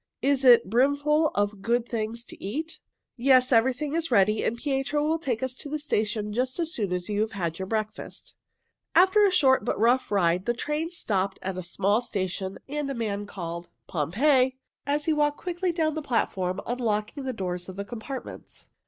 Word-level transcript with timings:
"Is 0.23 0.43
it 0.43 0.67
brimful 0.67 1.27
of 1.35 1.61
good 1.61 1.87
things 1.87 2.25
to 2.25 2.43
eat?" 2.43 2.79
"Yes, 3.17 3.51
everything 3.51 3.93
is 3.93 4.09
ready, 4.09 4.43
and 4.43 4.57
Pietro 4.57 5.03
will 5.07 5.19
take 5.19 5.43
us 5.43 5.53
to 5.53 5.69
the 5.69 5.77
station 5.77 6.33
just 6.33 6.57
as 6.59 6.73
soon 6.73 6.91
as 6.91 7.07
you 7.07 7.21
have 7.21 7.33
had 7.33 7.59
your 7.59 7.67
breakfast." 7.67 8.35
After 8.95 9.23
a 9.23 9.31
short 9.31 9.63
but 9.63 9.75
very 9.77 9.83
rough 9.83 10.09
ride 10.09 10.47
the 10.47 10.55
train 10.55 10.89
stopped 10.89 11.37
at 11.43 11.55
a 11.55 11.61
small 11.61 12.01
station, 12.01 12.57
and 12.67 12.89
a 12.89 12.95
man 12.95 13.27
called, 13.27 13.69
"Pompeii!" 13.85 14.57
as 14.87 15.05
he 15.05 15.13
walked 15.13 15.37
quickly 15.37 15.71
down 15.71 15.93
the 15.93 16.01
platform 16.01 16.61
unlocking 16.65 17.23
the 17.25 17.31
doors 17.31 17.69
of 17.69 17.75
the 17.75 17.85
compartments. 17.85 18.69